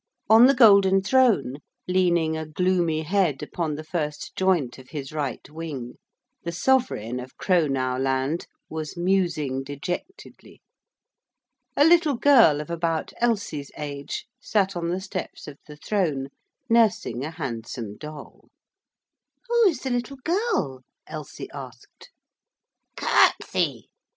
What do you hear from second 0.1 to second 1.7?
On the golden throne,